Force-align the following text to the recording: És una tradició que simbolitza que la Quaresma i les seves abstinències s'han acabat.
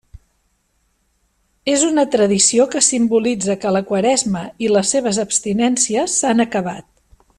És 1.73 1.83
una 1.89 2.05
tradició 2.15 2.65
que 2.75 2.81
simbolitza 2.87 3.59
que 3.65 3.75
la 3.77 3.83
Quaresma 3.91 4.43
i 4.69 4.73
les 4.77 4.95
seves 4.97 5.21
abstinències 5.27 6.17
s'han 6.23 6.47
acabat. 6.49 6.89